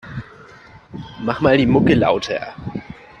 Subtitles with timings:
[1.19, 2.55] Mach mal die Mucke lauter.